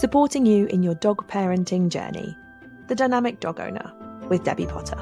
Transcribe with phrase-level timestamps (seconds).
[0.00, 2.34] supporting you in your dog parenting journey.
[2.88, 3.92] The Dynamic Dog Owner
[4.30, 4.96] with Debbie Potter.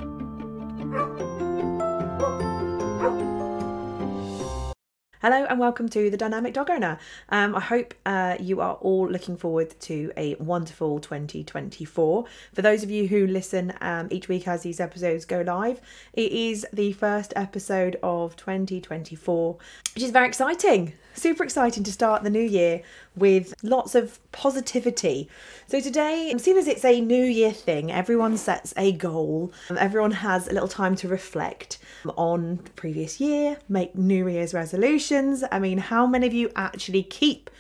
[5.23, 6.99] Hello and welcome to the Dynamic Dog Owner.
[7.29, 12.25] Um, I hope uh, you are all looking forward to a wonderful 2024.
[12.53, 15.81] For those of you who listen um, each week as these episodes go live,
[16.13, 19.59] it is the first episode of 2024,
[19.95, 20.95] which is very exciting.
[21.19, 22.81] Super exciting to start the new year
[23.17, 25.29] with lots of positivity.
[25.67, 30.47] So, today, seeing as it's a new year thing, everyone sets a goal, everyone has
[30.47, 31.79] a little time to reflect
[32.17, 35.43] on the previous year, make New Year's resolutions.
[35.51, 37.51] I mean, how many of you actually keep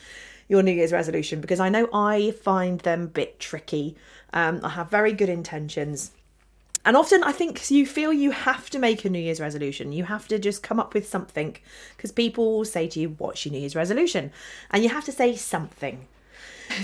[0.47, 1.41] your New Year's resolution?
[1.41, 3.97] Because I know I find them a bit tricky.
[4.33, 6.13] Um, I have very good intentions
[6.89, 9.93] and often I think you feel you have to make a New Year's resolution.
[9.93, 11.55] You have to just come up with something
[11.95, 14.33] because people say to you, What's your New Year's resolution?
[14.71, 16.09] And you have to say something.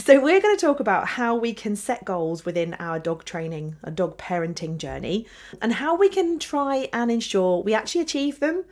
[0.01, 3.77] So, we're going to talk about how we can set goals within our dog training,
[3.83, 5.27] a dog parenting journey,
[5.63, 8.67] and how we can try and ensure we actually achieve them.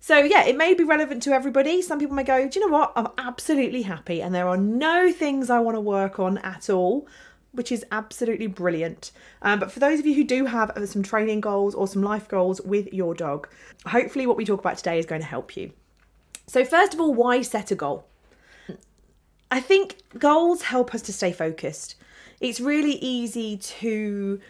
[0.00, 1.80] So, yeah, it may be relevant to everybody.
[1.80, 2.92] Some people may go, Do you know what?
[2.94, 7.08] I'm absolutely happy, and there are no things I want to work on at all
[7.54, 9.12] which is absolutely brilliant.
[9.42, 12.28] Um, but for those of you who do have some training goals or some life
[12.28, 13.48] goals with your dog,
[13.86, 15.72] hopefully what we talk about today is going to help you.
[16.46, 18.06] So, first of all, why set a goal?
[19.50, 21.94] I think goals help us to stay focused.
[22.40, 24.40] It's really easy to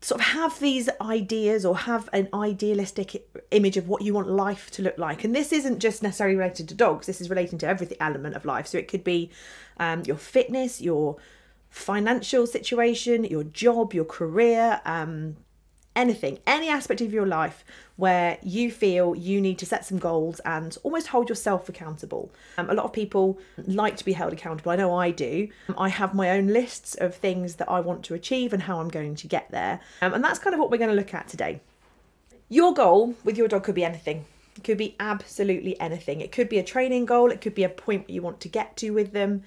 [0.00, 4.70] sort of have these ideas or have an idealistic image of what you want life
[4.70, 7.66] to look like and this isn't just necessarily related to dogs this is relating to
[7.66, 9.28] every element of life so it could be
[9.78, 11.16] um, your fitness your
[11.70, 15.36] financial situation, your job, your career, um,
[15.98, 17.64] anything, any aspect of your life
[17.96, 22.30] where you feel you need to set some goals and almost hold yourself accountable.
[22.56, 24.70] Um, a lot of people like to be held accountable.
[24.70, 25.48] I know I do.
[25.76, 28.88] I have my own lists of things that I want to achieve and how I'm
[28.88, 29.80] going to get there.
[30.00, 31.60] Um, and that's kind of what we're going to look at today.
[32.48, 34.24] Your goal with your dog could be anything.
[34.56, 36.20] It could be absolutely anything.
[36.20, 38.76] It could be a training goal, it could be a point you want to get
[38.78, 39.42] to with them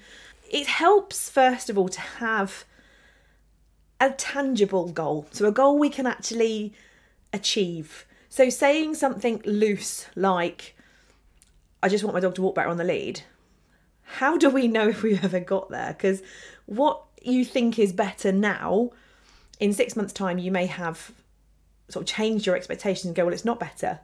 [0.52, 2.64] it helps, first of all, to have
[3.98, 5.26] a tangible goal.
[5.32, 6.74] So, a goal we can actually
[7.32, 8.06] achieve.
[8.28, 10.76] So, saying something loose like,
[11.82, 13.22] I just want my dog to walk better on the lead,
[14.02, 15.94] how do we know if we've ever got there?
[15.94, 16.22] Because
[16.66, 18.90] what you think is better now,
[19.58, 21.12] in six months' time, you may have
[21.88, 24.00] sort of changed your expectations and go, well, it's not better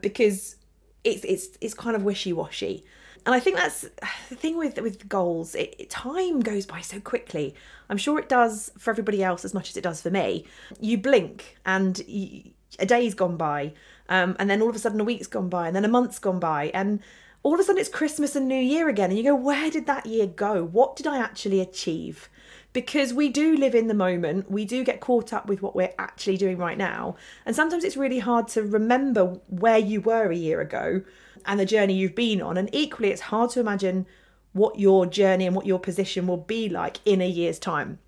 [0.00, 0.56] because
[1.04, 2.84] it's it's it's kind of wishy washy
[3.24, 3.82] and I think that's
[4.28, 5.54] the thing with with goals.
[5.54, 7.54] It, it, time goes by so quickly.
[7.88, 10.46] I'm sure it does for everybody else as much as it does for me.
[10.80, 13.74] You blink, and you, a day's gone by,
[14.08, 16.18] um, and then all of a sudden a week's gone by, and then a month's
[16.18, 17.00] gone by, and
[17.42, 19.86] all of a sudden it's Christmas and New Year again, and you go, where did
[19.86, 20.64] that year go?
[20.64, 22.28] What did I actually achieve?
[22.72, 25.92] Because we do live in the moment, we do get caught up with what we're
[25.98, 30.36] actually doing right now, and sometimes it's really hard to remember where you were a
[30.36, 31.02] year ago
[31.46, 32.56] and the journey you've been on.
[32.56, 34.06] And equally, it's hard to imagine
[34.52, 37.98] what your journey and what your position will be like in a year's time.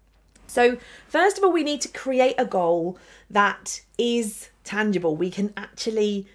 [0.46, 0.76] So,
[1.08, 2.98] first of all, we need to create a goal
[3.30, 5.16] that is tangible.
[5.16, 6.26] We can actually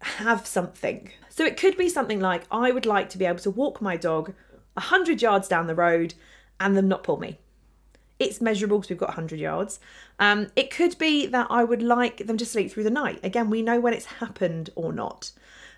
[0.00, 1.10] have something.
[1.28, 3.96] So, it could be something like I would like to be able to walk my
[3.96, 4.34] dog
[4.74, 6.14] 100 yards down the road
[6.58, 7.38] and them not pull me.
[8.18, 9.80] It's measurable because we've got 100 yards.
[10.18, 13.20] Um, it could be that I would like them to sleep through the night.
[13.22, 15.32] Again, we know when it's happened or not.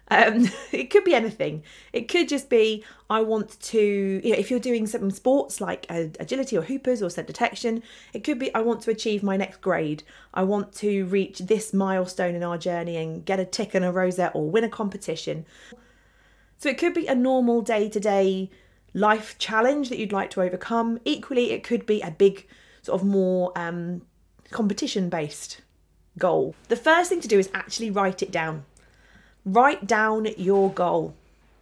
[0.09, 1.63] Um, it could be anything.
[1.93, 5.87] It could just be I want to, you know, if you're doing some sports like
[5.89, 9.37] uh, agility or hoopers or scent detection, it could be I want to achieve my
[9.37, 10.03] next grade.
[10.35, 13.93] I want to reach this milestone in our journey and get a tick and a
[13.93, 15.47] rosette or win a competition.
[16.59, 18.51] So it could be a normal day to day
[18.95, 21.01] life challenge that you'd like to overcome.
[21.05, 22.47] Equally, it could be a big,
[22.83, 24.03] sort of more um,
[24.51, 25.63] competition based
[26.19, 26.55] goal.
[26.69, 28.65] The first thing to do is actually write it down.
[29.45, 31.15] Write down your goal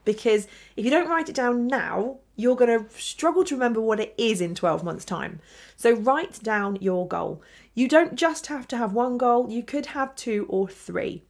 [0.04, 0.46] because
[0.76, 4.14] if you don't write it down now, you're going to struggle to remember what it
[4.16, 5.40] is in 12 months' time.
[5.76, 7.42] So, write down your goal.
[7.74, 11.22] You don't just have to have one goal, you could have two or three.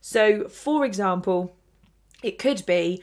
[0.00, 1.54] So, for example,
[2.22, 3.02] it could be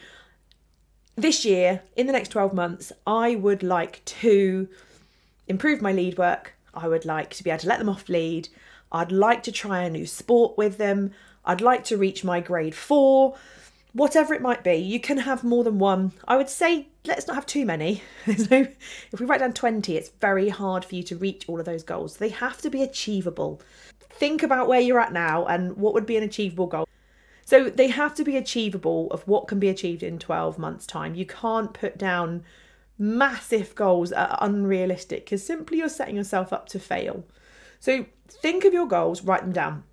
[1.15, 4.68] this year, in the next 12 months, I would like to
[5.47, 6.53] improve my lead work.
[6.74, 8.50] I would like to be able to let them off lead.
[8.92, 11.12] I'd like to try a new sport with them.
[11.45, 13.36] I'd like to reach my grade four,
[13.94, 14.75] whatever it might be.
[14.75, 16.12] You can have more than one.
[16.27, 18.01] I would say let's not have too many.
[18.25, 21.83] If we write down 20, it's very hard for you to reach all of those
[21.83, 22.18] goals.
[22.18, 23.62] They have to be achievable.
[24.12, 26.88] Think about where you're at now and what would be an achievable goal.
[27.45, 31.13] So they have to be achievable of what can be achieved in 12 months' time.
[31.13, 32.44] You can't put down
[32.97, 37.24] massive goals that are unrealistic because simply you're setting yourself up to fail.
[37.80, 39.83] So think of your goals, write them down.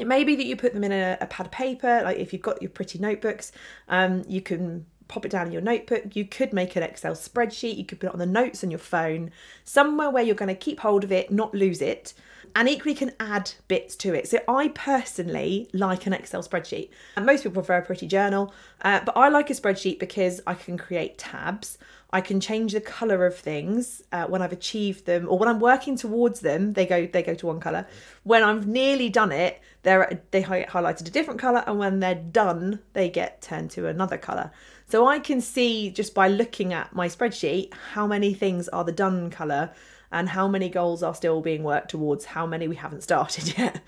[0.00, 2.32] It may be that you put them in a, a pad of paper, like if
[2.32, 3.52] you've got your pretty notebooks,
[3.88, 6.16] um, you can pop it down in your notebook.
[6.16, 8.78] You could make an Excel spreadsheet, you could put it on the notes on your
[8.78, 9.30] phone,
[9.64, 12.14] somewhere where you're going to keep hold of it, not lose it
[12.54, 14.28] and equally can add bits to it.
[14.28, 16.90] So I personally like an Excel spreadsheet.
[17.16, 18.52] And most people prefer a pretty journal,
[18.82, 21.78] uh, but I like a spreadsheet because I can create tabs.
[22.12, 25.60] I can change the color of things uh, when I've achieved them, or when I'm
[25.60, 26.72] working towards them.
[26.72, 27.86] They go they go to one color.
[28.24, 32.80] When I've nearly done it, they're they highlighted a different color, and when they're done,
[32.94, 34.50] they get turned to another color.
[34.88, 38.90] So I can see just by looking at my spreadsheet how many things are the
[38.90, 39.70] done color
[40.12, 43.80] and how many goals are still being worked towards, how many we haven't started yet.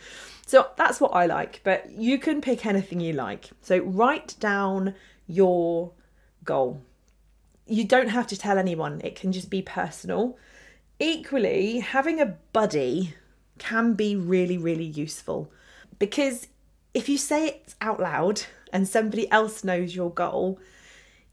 [0.46, 3.50] So that's what I like, but you can pick anything you like.
[3.62, 4.94] So write down
[5.26, 5.92] your
[6.44, 6.82] goal.
[7.66, 10.36] You don't have to tell anyone, it can just be personal.
[10.98, 13.14] Equally, having a buddy
[13.58, 15.50] can be really, really useful
[15.98, 16.48] because
[16.94, 18.42] if you say it out loud
[18.72, 20.58] and somebody else knows your goal,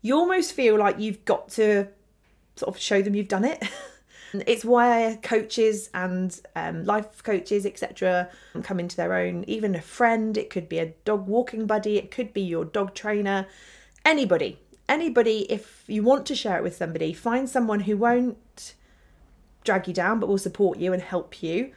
[0.02, 1.88] you almost feel like you've got to
[2.56, 3.64] sort of show them you've done it.
[4.34, 8.30] It's why coaches and um, life coaches, etc.,
[8.64, 9.44] come into their own.
[9.48, 12.94] Even a friend, it could be a dog walking buddy, it could be your dog
[12.94, 13.48] trainer,
[14.06, 14.60] anybody.
[14.88, 18.74] Anybody, if you want to share it with somebody, find someone who won't
[19.64, 21.72] drag you down but will support you and help you.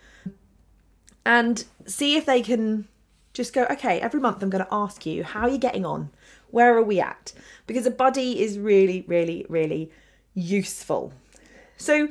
[1.24, 2.88] And see if they can
[3.32, 6.10] just go, okay, every month I'm going to ask you, how are you getting on?
[6.50, 7.32] Where are we at?
[7.66, 9.90] Because a buddy is really, really, really
[10.34, 11.12] useful.
[11.76, 12.08] So,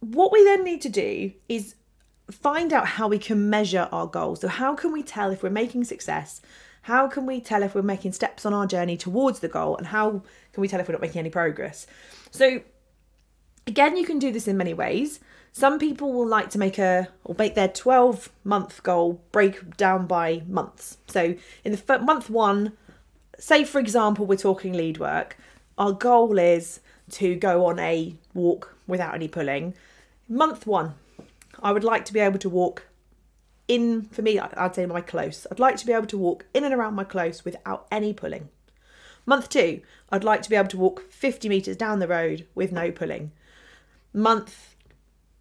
[0.00, 1.74] what we then need to do is
[2.30, 4.40] find out how we can measure our goals.
[4.40, 6.40] So, how can we tell if we're making success?
[6.82, 9.76] How can we tell if we're making steps on our journey towards the goal?
[9.76, 11.86] And how can we tell if we're not making any progress?
[12.30, 12.62] So,
[13.66, 15.20] again, you can do this in many ways.
[15.52, 20.06] Some people will like to make a or make their 12 month goal break down
[20.06, 20.96] by months.
[21.08, 22.72] So, in the month one,
[23.38, 25.36] say for example, we're talking lead work,
[25.76, 26.80] our goal is
[27.10, 29.74] to go on a walk without any pulling
[30.32, 30.94] Month one,
[31.60, 32.86] I would like to be able to walk
[33.66, 35.44] in, for me, I'd say my close.
[35.50, 38.48] I'd like to be able to walk in and around my close without any pulling.
[39.26, 42.70] Month two, I'd like to be able to walk 50 metres down the road with
[42.70, 43.32] no pulling.
[44.14, 44.76] Month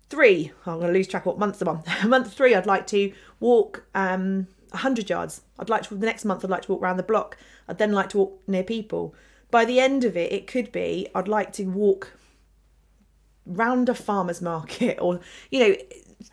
[0.10, 1.84] three, I'm going to lose track of what months I'm on.
[2.08, 5.42] month three, I'd like to walk um, 100 yards.
[5.60, 7.38] I'd like to, the next month, I'd like to walk around the block.
[7.68, 9.14] I'd then like to walk near people.
[9.52, 12.14] By the end of it, it could be I'd like to walk
[13.50, 15.20] round a farmer's market or,
[15.52, 15.76] you know,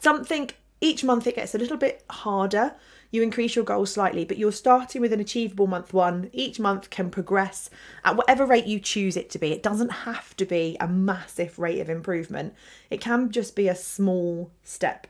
[0.01, 2.75] something each month it gets a little bit harder.
[3.11, 6.29] You increase your goals slightly, but you're starting with an achievable month one.
[6.33, 7.71] Each month can progress
[8.05, 9.53] at whatever rate you choose it to be.
[9.53, 12.55] It doesn't have to be a massive rate of improvement,
[12.91, 15.07] it can just be a small step.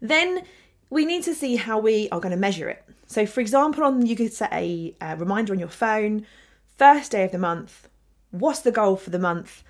[0.00, 0.44] Then
[0.90, 2.84] we need to see how we are going to measure it.
[3.06, 6.26] So, for example, on you could set a, a reminder on your phone,
[6.76, 7.88] first day of the month.
[8.30, 9.62] What's the goal for the month?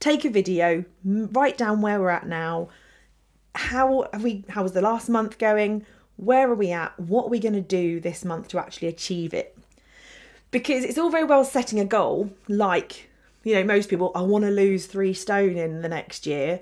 [0.00, 2.68] Take a video, write down where we're at now.
[3.54, 5.84] How have we how was the last month going?
[6.16, 6.98] Where are we at?
[6.98, 9.56] What are we going to do this month to actually achieve it?
[10.50, 13.08] Because it's all very well setting a goal, like,
[13.44, 16.60] you know, most people, I want to lose three stone in the next year.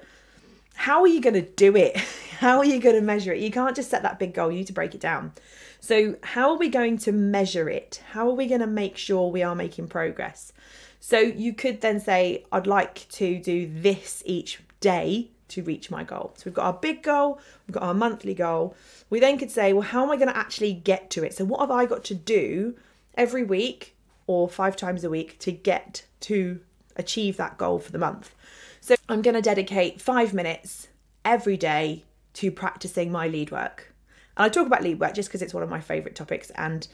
[0.74, 1.96] How are you going to do it?
[2.38, 3.40] How are you going to measure it?
[3.40, 5.32] You can't just set that big goal, you need to break it down.
[5.80, 8.02] So, how are we going to measure it?
[8.10, 10.52] How are we going to make sure we are making progress?
[11.00, 16.02] So you could then say, I'd like to do this each day to reach my
[16.02, 16.32] goal.
[16.36, 18.74] So we've got our big goal, we've got our monthly goal.
[19.10, 21.34] We then could say, well, how am I going to actually get to it?
[21.34, 22.74] So what have I got to do
[23.14, 23.94] every week
[24.26, 26.60] or five times a week to get to
[26.96, 28.34] achieve that goal for the month?
[28.80, 30.88] So I'm going to dedicate five minutes
[31.24, 33.92] every day to practicing my lead work.
[34.36, 36.86] And I talk about lead work just because it's one of my favourite topics and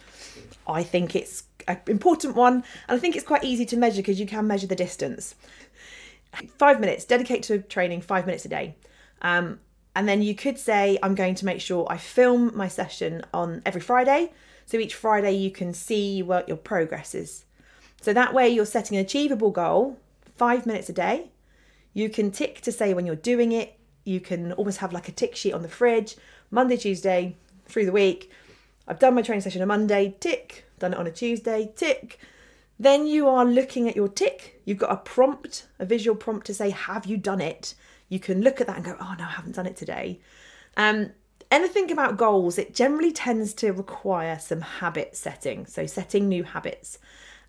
[0.66, 2.54] I think it's an important one.
[2.88, 5.34] And I think it's quite easy to measure because you can measure the distance.
[6.56, 8.76] Five minutes, dedicate to training five minutes a day.
[9.20, 9.60] Um,
[9.94, 13.62] and then you could say, I'm going to make sure I film my session on
[13.66, 14.32] every Friday.
[14.64, 17.44] So each Friday you can see what your progress is.
[18.00, 19.98] So that way you're setting an achievable goal,
[20.36, 21.30] five minutes a day.
[21.92, 23.78] You can tick to say when you're doing it.
[24.04, 26.16] You can almost have like a tick sheet on the fridge
[26.50, 28.30] Monday, Tuesday, through the week.
[28.88, 32.18] I've done my training session on Monday, tick, done it on a Tuesday, tick.
[32.78, 34.60] Then you are looking at your tick.
[34.64, 37.74] You've got a prompt, a visual prompt to say, Have you done it?
[38.08, 40.20] You can look at that and go, Oh, no, I haven't done it today.
[40.76, 41.12] Um,
[41.50, 46.98] anything about goals, it generally tends to require some habit setting, so setting new habits.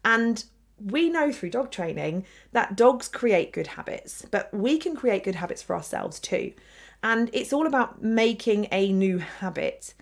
[0.05, 0.43] And
[0.79, 5.35] we know through dog training that dogs create good habits, but we can create good
[5.35, 6.53] habits for ourselves too.
[7.01, 9.95] And it's all about making a new habit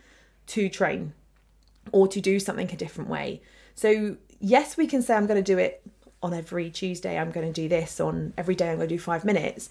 [0.48, 1.14] to train
[1.92, 3.42] or to do something a different way.
[3.76, 5.82] So, yes, we can say, I'm going to do it
[6.24, 9.00] on every Tuesday, I'm going to do this, on every day, I'm going to do
[9.00, 9.70] five minutes.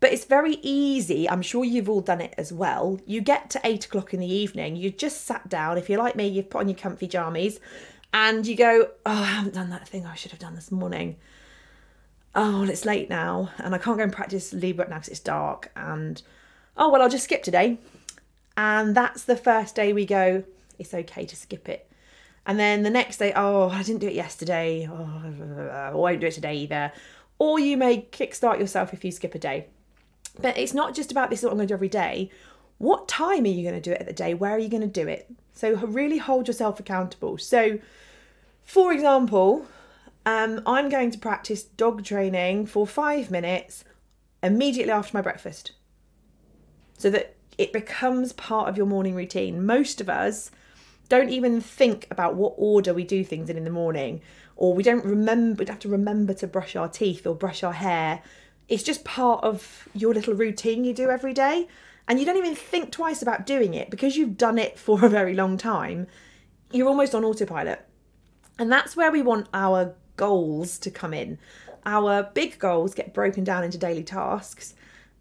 [0.00, 1.30] But it's very easy.
[1.30, 3.00] I'm sure you've all done it as well.
[3.06, 5.78] You get to eight o'clock in the evening, you just sat down.
[5.78, 7.58] If you're like me, you've put on your comfy jammies
[8.12, 11.16] and you go, Oh, I haven't done that thing I should have done this morning.
[12.34, 15.20] Oh, well, it's late now and I can't go and practice work now because it's
[15.20, 15.70] dark.
[15.74, 16.20] And
[16.76, 17.78] oh, well, I'll just skip today.
[18.56, 20.44] And that's the first day we go,
[20.78, 21.90] It's okay to skip it.
[22.46, 24.88] And then the next day, oh, I didn't do it yesterday.
[24.90, 26.92] Oh, I won't do it today either.
[27.38, 29.68] Or you may kickstart yourself if you skip a day.
[30.40, 32.30] But it's not just about this is what I'm going to do every day.
[32.78, 34.34] What time are you going to do it at the day?
[34.34, 35.30] Where are you going to do it?
[35.52, 37.38] So really hold yourself accountable.
[37.38, 37.78] So,
[38.64, 39.66] for example,
[40.26, 43.84] um, I'm going to practice dog training for five minutes
[44.42, 45.72] immediately after my breakfast
[46.98, 49.64] so that it becomes part of your morning routine.
[49.64, 50.50] Most of us
[51.08, 54.20] don't even think about what order we do things in in the morning,
[54.56, 57.72] or we don't remember, we have to remember to brush our teeth or brush our
[57.72, 58.22] hair.
[58.68, 61.68] It's just part of your little routine you do every day.
[62.06, 65.08] And you don't even think twice about doing it because you've done it for a
[65.08, 66.06] very long time.
[66.70, 67.86] You're almost on autopilot.
[68.58, 71.38] And that's where we want our goals to come in.
[71.86, 74.74] Our big goals get broken down into daily tasks,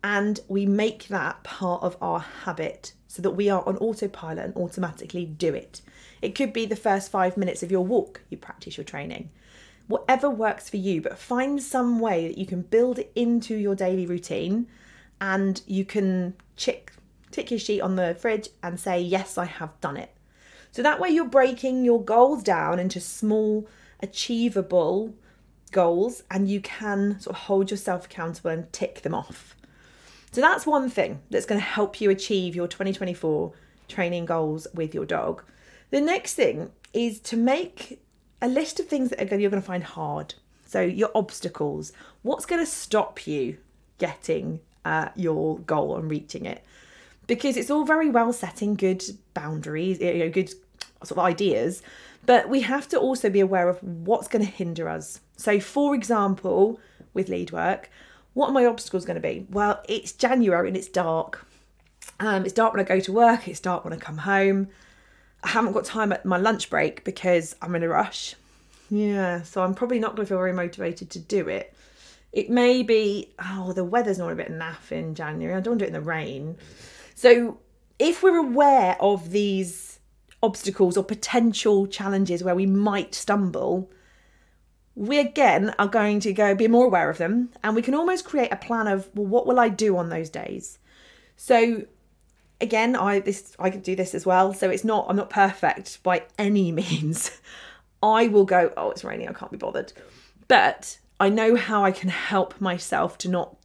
[0.04, 4.56] and we make that part of our habit so that we are on autopilot and
[4.56, 5.84] automatically do it.
[6.20, 9.30] It could be the first five minutes of your walk, you practice your training.
[9.86, 13.76] Whatever works for you, but find some way that you can build it into your
[13.76, 14.66] daily routine
[15.22, 16.92] and you can tick,
[17.30, 20.12] tick your sheet on the fridge and say, Yes, I have done it.
[20.72, 23.68] So that way you're breaking your goals down into small,
[24.02, 25.14] achievable
[25.72, 29.56] goals and you can sort of hold yourself accountable and tick them off.
[30.34, 33.54] So that's one thing that's going to help you achieve your 2024
[33.88, 35.44] training goals with your dog.
[35.92, 38.02] The next thing is to make
[38.42, 40.34] a list of things that are you're going to find hard.
[40.66, 43.58] So your obstacles, what's going to stop you
[44.00, 46.64] getting uh, your goal and reaching it?
[47.28, 49.04] Because it's all very well setting good
[49.36, 50.50] boundaries, you know, good
[51.04, 51.84] sort of ideas,
[52.26, 55.20] but we have to also be aware of what's going to hinder us.
[55.38, 56.80] So, for example,
[57.14, 57.92] with lead work,
[58.34, 59.46] what are my obstacles going to be?
[59.50, 61.46] Well, it's January and it's dark.
[62.20, 64.68] Um, it's dark when I go to work, it's dark when I come home.
[65.44, 68.36] I haven't got time at my lunch break because I'm in a rush.
[68.90, 71.74] Yeah, so I'm probably not going to feel very motivated to do it.
[72.32, 75.56] It may be, oh, the weather's not a bit naff in January.
[75.56, 76.58] I don't want to do it in the rain.
[77.16, 77.60] So
[78.00, 80.00] if we're aware of these
[80.42, 83.90] obstacles or potential challenges where we might stumble,
[84.96, 88.26] we again are going to go be more aware of them and we can almost
[88.26, 90.80] create a plan of well what will i do on those days?
[91.36, 91.84] So
[92.62, 96.02] again i this i can do this as well so it's not i'm not perfect
[96.04, 97.40] by any means.
[98.02, 99.94] I will go oh it's raining i can't be bothered.
[100.48, 103.56] But i know how i can help myself to not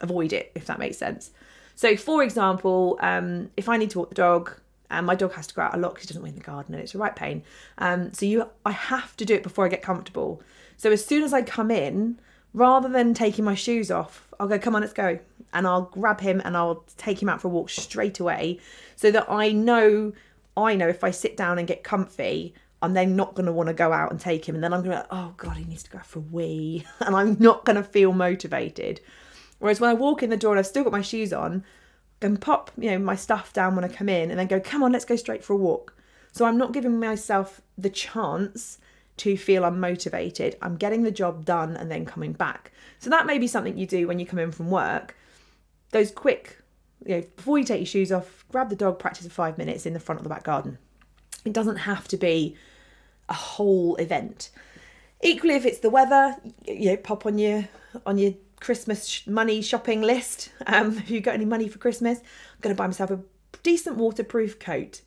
[0.00, 1.30] avoid it if that makes sense.
[1.76, 4.58] So for example um, if i need to walk the dog
[4.90, 6.74] and my dog has to go out a lot because he doesn't win the garden
[6.74, 7.42] and it's a right pain
[7.78, 10.42] um, so you i have to do it before i get comfortable
[10.82, 12.18] so as soon as I come in,
[12.52, 15.20] rather than taking my shoes off, I'll go, come on, let's go.
[15.52, 18.58] And I'll grab him and I'll take him out for a walk straight away
[18.96, 20.12] so that I know
[20.56, 23.68] I know if I sit down and get comfy, I'm then not going to want
[23.68, 24.56] to go out and take him.
[24.56, 26.84] And then I'm going to, oh God, he needs to go for a wee.
[27.00, 29.00] And I'm not going to feel motivated.
[29.60, 31.62] Whereas when I walk in the door and I've still got my shoes on,
[32.20, 34.82] can pop, you know, my stuff down when I come in and then go, come
[34.82, 35.94] on, let's go straight for a walk.
[36.32, 38.78] So I'm not giving myself the chance
[39.18, 40.54] to feel unmotivated.
[40.62, 42.72] I'm getting the job done and then coming back.
[42.98, 45.16] So that may be something you do when you come in from work.
[45.90, 46.58] Those quick,
[47.04, 49.86] you know, before you take your shoes off, grab the dog, practice for five minutes
[49.86, 50.78] in the front of the back garden.
[51.44, 52.56] It doesn't have to be
[53.28, 54.50] a whole event.
[55.22, 57.68] Equally, if it's the weather, you know, pop on your
[58.06, 60.50] on your Christmas money shopping list.
[60.66, 63.20] Um, if you got any money for Christmas, I'm going to buy myself a
[63.62, 65.02] decent waterproof coat.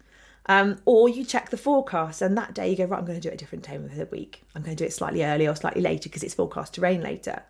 [0.48, 3.22] Um, or you check the forecast and that day you go, right, I'm going to
[3.22, 4.44] do it a different time of the week.
[4.54, 7.02] I'm going to do it slightly earlier or slightly later because it's forecast to rain
[7.02, 7.44] later.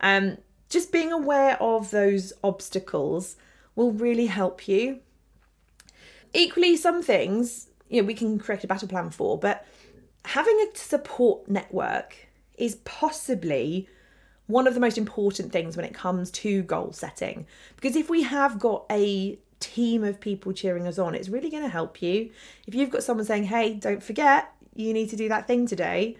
[0.00, 3.36] Um, just being aware of those obstacles
[3.76, 5.00] will really help you.
[6.34, 9.66] Equally, some things you know we can create a battle plan for, but
[10.24, 12.16] having a support network
[12.56, 13.88] is possibly
[14.46, 17.46] one of the most important things when it comes to goal setting.
[17.76, 21.14] Because if we have got a team of people cheering us on.
[21.14, 22.30] It's really going to help you.
[22.66, 26.16] If you've got someone saying, hey, don't forget, you need to do that thing today,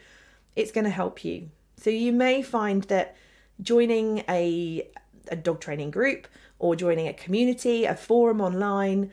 [0.55, 1.51] it's going to help you.
[1.77, 3.17] So you may find that
[3.61, 4.89] joining a,
[5.29, 9.11] a dog training group or joining a community, a forum online,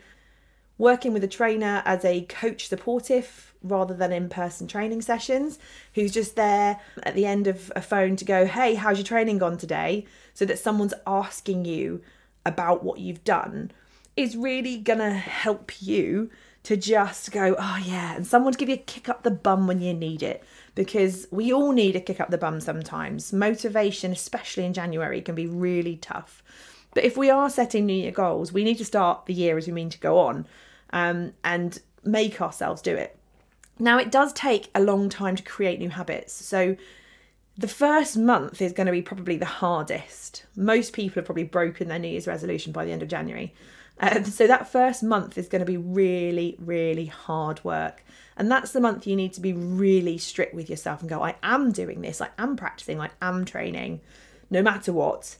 [0.78, 5.58] working with a trainer as a coach supportive rather than in person training sessions,
[5.94, 9.38] who's just there at the end of a phone to go, Hey, how's your training
[9.38, 10.06] gone today?
[10.32, 12.02] So that someone's asking you
[12.46, 13.72] about what you've done
[14.20, 16.30] is really gonna help you
[16.62, 19.66] to just go, Oh, yeah, and someone to give you a kick up the bum
[19.66, 20.44] when you need it.
[20.74, 23.32] Because we all need a kick up the bum sometimes.
[23.32, 26.42] Motivation, especially in January, can be really tough.
[26.94, 29.66] But if we are setting New Year goals, we need to start the year as
[29.66, 30.46] we mean to go on
[30.92, 33.16] um, and make ourselves do it.
[33.78, 36.32] Now, it does take a long time to create new habits.
[36.32, 36.76] So,
[37.56, 40.46] the first month is going to be probably the hardest.
[40.56, 43.54] Most people have probably broken their New Year's resolution by the end of January.
[43.98, 48.02] Um, so, that first month is going to be really, really hard work.
[48.36, 51.34] And that's the month you need to be really strict with yourself and go, I
[51.42, 54.00] am doing this, I am practicing, I am training,
[54.48, 55.36] no matter what.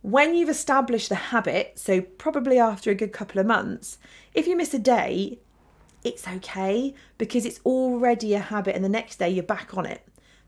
[0.00, 3.98] When you've established the habit, so probably after a good couple of months,
[4.32, 5.38] if you miss a day,
[6.02, 10.02] it's okay because it's already a habit and the next day you're back on it.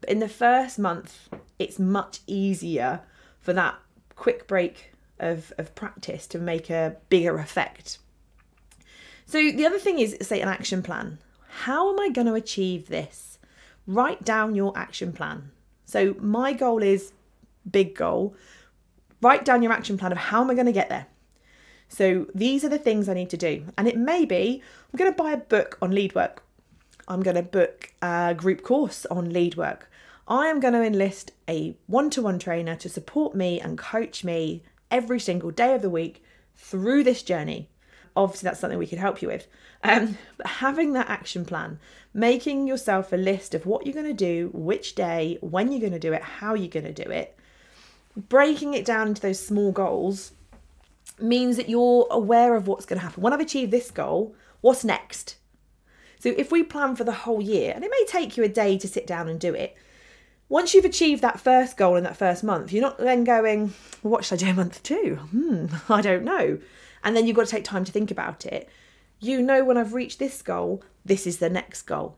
[0.04, 3.00] But in the first month, it's much easier
[3.40, 3.76] for that
[4.16, 7.96] quick break of, of practice to make a bigger effect.
[9.24, 11.20] So the other thing is, say, an action plan.
[11.48, 13.38] How am I going to achieve this?
[13.86, 15.52] Write down your action plan.
[15.86, 17.14] So my goal is
[17.70, 18.36] big goal
[19.24, 21.06] write down your action plan of how am I going to get there.
[21.88, 23.64] So these are the things I need to do.
[23.78, 26.43] And it may be I'm going to buy a book on lead work.
[27.06, 29.90] I'm going to book a group course on lead work.
[30.26, 34.24] I am going to enlist a one to one trainer to support me and coach
[34.24, 36.22] me every single day of the week
[36.56, 37.68] through this journey.
[38.16, 39.48] Obviously, that's something we could help you with.
[39.82, 41.78] Um, but having that action plan,
[42.14, 45.92] making yourself a list of what you're going to do, which day, when you're going
[45.92, 47.36] to do it, how you're going to do it,
[48.16, 50.32] breaking it down into those small goals
[51.20, 53.22] means that you're aware of what's going to happen.
[53.22, 55.36] When I've achieved this goal, what's next?
[56.24, 58.78] So if we plan for the whole year, and it may take you a day
[58.78, 59.76] to sit down and do it,
[60.48, 64.12] once you've achieved that first goal in that first month, you're not then going, well,
[64.12, 65.16] what should I do in month two?
[65.16, 66.60] Hmm, I don't know.
[67.02, 68.70] And then you've got to take time to think about it.
[69.20, 72.16] You know, when I've reached this goal, this is the next goal.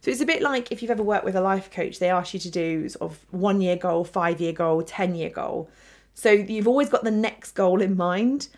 [0.00, 2.34] So it's a bit like if you've ever worked with a life coach, they ask
[2.34, 5.70] you to do sort of one year goal, five year goal, 10 year goal.
[6.12, 8.48] So you've always got the next goal in mind.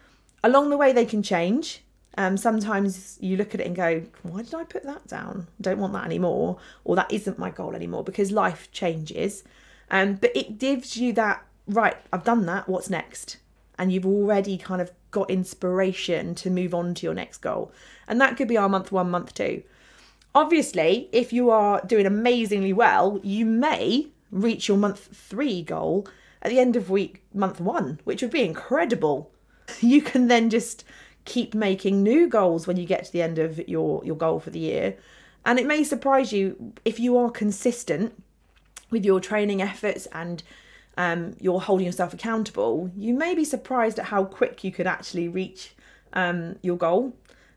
[0.43, 1.83] Along the way, they can change.
[2.17, 5.49] Um, sometimes you look at it and go, why did I put that down?
[5.61, 6.59] Don't want that anymore.
[6.85, 9.45] Or that isn't my goal anymore because life changes.
[9.91, 13.37] Um, but it gives you that, right, I've done that, what's next?
[13.79, 17.71] And you've already kind of got inspiration to move on to your next goal.
[18.09, 19.63] And that could be our month one, month two.
[20.35, 26.07] Obviously, if you are doing amazingly well, you may reach your month three goal
[26.43, 29.31] at the end of week month one, which would be incredible.
[29.81, 30.85] You can then just
[31.27, 34.51] keep making new goals when you get to the end of your, your goal for
[34.51, 34.97] the year.
[35.45, 38.21] And it may surprise you if you are consistent
[38.91, 40.43] with your training efforts and
[40.97, 45.29] um, you're holding yourself accountable, you may be surprised at how quick you could actually
[45.29, 45.75] reach
[46.15, 47.15] um, your goal.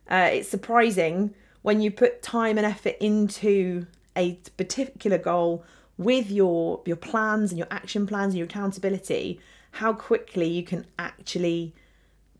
[0.09, 5.63] Uh, it's surprising when you put time and effort into a particular goal
[5.97, 9.39] with your your plans and your action plans and your accountability
[9.71, 11.73] how quickly you can actually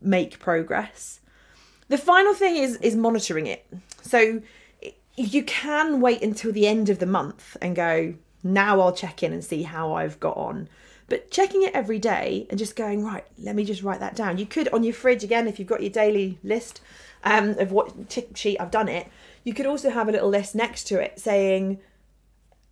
[0.00, 1.19] make progress
[1.90, 3.66] the final thing is is monitoring it
[4.02, 4.40] so
[5.16, 9.32] you can wait until the end of the month and go now I'll check in
[9.32, 10.68] and see how I've got on
[11.08, 14.38] but checking it every day and just going right let me just write that down
[14.38, 16.80] you could on your fridge again if you've got your daily list
[17.24, 19.08] um, of what tick sheet I've done it.
[19.44, 21.80] You could also have a little list next to it saying,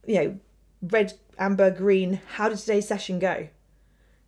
[0.06, 0.38] you know,
[0.82, 3.48] red, amber, green, how did today's session go?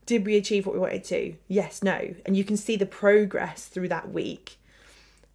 [0.06, 1.34] Did we achieve what we wanted to?
[1.46, 2.14] Yes, no.
[2.26, 4.56] And you can see the progress through that week.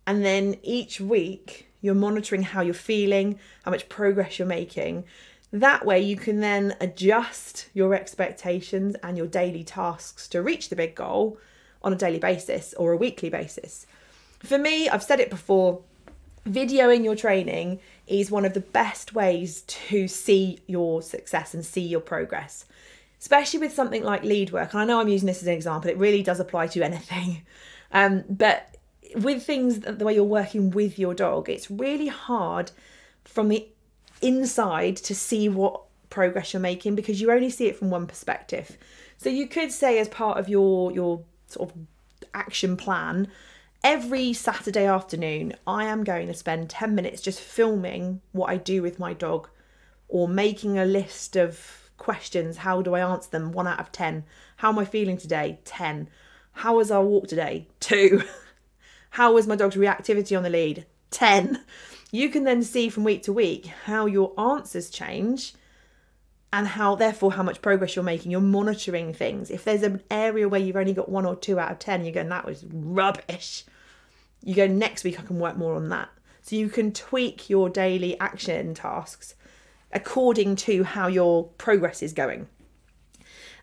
[0.08, 5.06] And then each week, you're monitoring how you're feeling, how much progress you're making.
[5.52, 10.76] That way, you can then adjust your expectations and your daily tasks to reach the
[10.76, 11.38] big goal
[11.84, 13.86] on a daily basis or a weekly basis.
[14.39, 15.82] For me, I've said it before,
[16.48, 21.82] videoing your training is one of the best ways to see your success and see
[21.82, 22.65] your progress,
[23.20, 24.74] especially with something like lead work.
[24.74, 27.44] And I know I'm using this as an example, it really does apply to anything.
[27.91, 28.75] Um, but
[29.15, 32.71] with things the way you're working with your dog, it's really hard
[33.23, 33.67] from the
[34.21, 38.78] inside to see what progress you're making because you only see it from one perspective.
[39.17, 41.78] So you could say as part of your your sort of
[42.34, 43.28] action plan
[43.84, 48.82] every Saturday afternoon, I am going to spend 10 minutes just filming what I do
[48.82, 49.47] with my dog
[50.08, 52.58] or making a list of questions.
[52.58, 53.51] How do I answer them?
[53.51, 54.23] One out of 10.
[54.58, 55.60] How am I feeling today?
[55.65, 56.10] 10.
[56.54, 57.67] How was our walk today?
[57.80, 58.23] Two.
[59.15, 60.86] How was my dog's reactivity on the lead?
[61.12, 61.63] 10.
[62.12, 65.54] You can then see from week to week how your answers change
[66.51, 68.32] and how therefore how much progress you're making.
[68.32, 69.49] You're monitoring things.
[69.49, 72.13] If there's an area where you've only got one or two out of ten you're
[72.13, 73.63] going that was rubbish.
[74.43, 76.10] You go next week i can work more on that.
[76.41, 79.36] So you can tweak your daily action tasks
[79.93, 82.47] according to how your progress is going.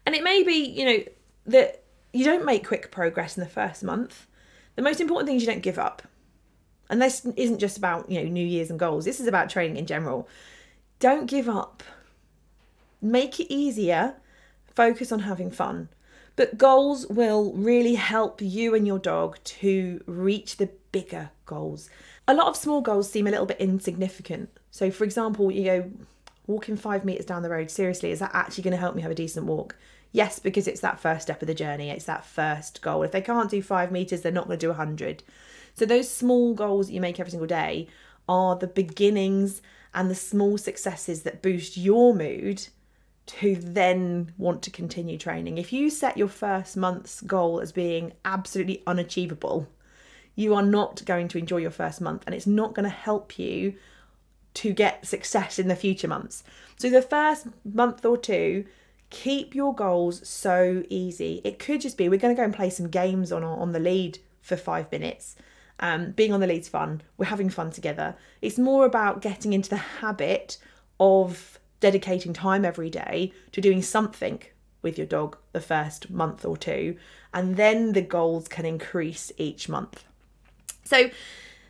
[0.07, 1.05] And it may be you know
[1.45, 1.83] that
[2.15, 4.27] you don't make quick progress in the first month
[4.77, 6.03] the most important thing is you don't give up
[6.91, 9.77] and this isn't just about you know new years and goals this is about training
[9.77, 10.29] in general
[10.99, 11.83] don't give up
[13.03, 14.15] make it easier,
[14.75, 15.89] focus on having fun.
[16.37, 21.91] But goals will really help you and your dog to reach the bigger goals.
[22.27, 24.49] A lot of small goals seem a little bit insignificant.
[24.71, 25.91] So, for example, you go
[26.47, 29.11] walking five meters down the road, seriously, is that actually going to help me have
[29.11, 29.77] a decent walk?
[30.13, 33.03] Yes, because it's that first step of the journey, it's that first goal.
[33.03, 35.23] If they can't do five meters, they're not going to do a 100.
[35.75, 37.89] So, those small goals that you make every single day
[38.29, 39.63] are the beginnings
[39.95, 42.69] and the small successes that boost your mood
[43.25, 45.57] to then want to continue training.
[45.57, 49.69] If you set your first month's goal as being absolutely unachievable,
[50.35, 53.39] you are not going to enjoy your first month and it's not going to help
[53.39, 53.75] you
[54.55, 56.45] to get success in the future months.
[56.77, 58.67] So, the first month or two,
[59.13, 61.41] keep your goals so easy.
[61.45, 63.79] It could just be we're going to go and play some games on, on the
[63.79, 65.37] lead for five minutes.
[65.79, 68.17] Um, being on the lead's fun, we're having fun together.
[68.41, 70.57] It's more about getting into the habit
[70.99, 74.43] of dedicating time every day to doing something
[74.81, 76.97] with your dog the first month or two,
[77.35, 80.05] and then the goals can increase each month.
[80.85, 81.11] So,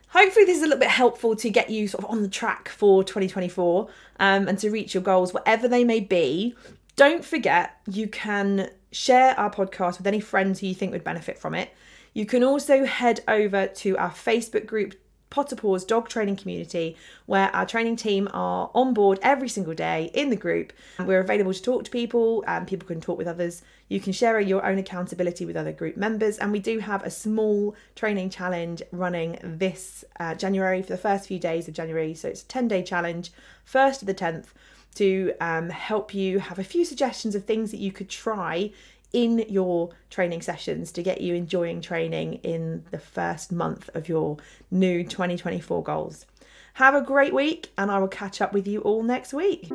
[0.09, 2.69] hopefully, this is a little bit helpful to get you sort of on the track
[2.69, 3.89] for 2024
[4.21, 6.55] um, and to reach your goals, whatever they may be.
[6.97, 11.39] Don't forget, you can share our podcast with any friends who you think would benefit
[11.39, 11.71] from it.
[12.13, 14.95] You can also head over to our Facebook group,
[15.31, 20.29] Potterpaws dog training community where our training team are on board every single day in
[20.29, 20.75] the group.
[20.99, 23.63] We're available to talk to people and people can talk with others.
[23.89, 26.37] You can share your own accountability with other group members.
[26.37, 31.29] And we do have a small training challenge running this uh, January for the first
[31.29, 32.13] few days of January.
[32.13, 33.33] So it's a 10 day challenge,
[33.67, 34.49] 1st to the 10th,
[34.97, 38.71] to um, help you have a few suggestions of things that you could try
[39.13, 44.39] in your training sessions to get you enjoying training in the first month of your
[44.71, 46.27] new 2024 goals.
[46.75, 49.69] Have a great week, and I will catch up with you all next week.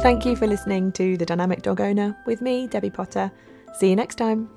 [0.00, 3.32] Thank you for listening to The Dynamic Dog Owner with me, Debbie Potter.
[3.74, 4.48] See you next time.